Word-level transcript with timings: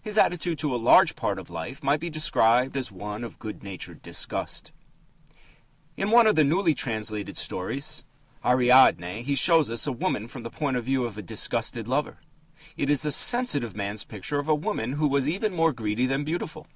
His 0.00 0.16
attitude 0.16 0.58
to 0.60 0.74
a 0.74 0.80
large 0.80 1.14
part 1.14 1.38
of 1.38 1.50
life 1.50 1.82
might 1.82 2.00
be 2.00 2.08
described 2.08 2.74
as 2.78 2.90
one 2.90 3.22
of 3.22 3.38
good 3.38 3.62
natured 3.62 4.00
disgust. 4.00 4.72
In 5.98 6.10
one 6.10 6.26
of 6.26 6.34
the 6.34 6.44
newly 6.44 6.72
translated 6.72 7.36
stories, 7.36 8.02
Ariadne, 8.42 9.22
he 9.22 9.34
shows 9.34 9.70
us 9.70 9.86
a 9.86 9.92
woman 9.92 10.28
from 10.28 10.44
the 10.44 10.50
point 10.50 10.78
of 10.78 10.86
view 10.86 11.04
of 11.04 11.18
a 11.18 11.22
disgusted 11.22 11.86
lover. 11.86 12.20
It 12.78 12.88
is 12.88 13.04
a 13.04 13.12
sensitive 13.12 13.76
man's 13.76 14.02
picture 14.04 14.38
of 14.38 14.48
a 14.48 14.54
woman 14.54 14.92
who 14.94 15.06
was 15.08 15.28
even 15.28 15.52
more 15.52 15.74
greedy 15.74 16.06
than 16.06 16.24
beautiful. 16.24 16.66